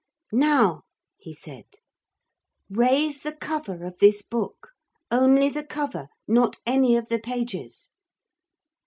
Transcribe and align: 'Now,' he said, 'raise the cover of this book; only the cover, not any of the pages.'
'Now,' 0.31 0.81
he 1.19 1.31
said, 1.31 1.65
'raise 2.71 3.21
the 3.21 3.35
cover 3.35 3.85
of 3.85 3.99
this 3.99 4.23
book; 4.23 4.71
only 5.11 5.47
the 5.47 5.63
cover, 5.63 6.07
not 6.27 6.57
any 6.65 6.95
of 6.95 7.07
the 7.09 7.19
pages.' 7.19 7.91